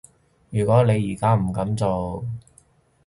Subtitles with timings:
[0.49, 2.25] 如果你而家唔噉做